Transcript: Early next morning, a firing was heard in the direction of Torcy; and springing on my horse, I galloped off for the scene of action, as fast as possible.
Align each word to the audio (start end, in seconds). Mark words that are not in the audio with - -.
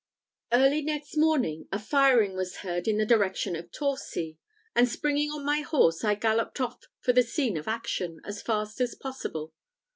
Early 0.51 0.81
next 0.81 1.15
morning, 1.15 1.67
a 1.71 1.77
firing 1.77 2.35
was 2.35 2.57
heard 2.65 2.87
in 2.87 2.97
the 2.97 3.05
direction 3.05 3.55
of 3.55 3.71
Torcy; 3.71 4.39
and 4.73 4.89
springing 4.89 5.29
on 5.29 5.45
my 5.45 5.59
horse, 5.59 6.03
I 6.03 6.15
galloped 6.15 6.59
off 6.59 6.81
for 7.01 7.13
the 7.13 7.21
scene 7.21 7.55
of 7.55 7.67
action, 7.67 8.19
as 8.25 8.41
fast 8.41 8.81
as 8.81 8.95
possible. 8.95 9.53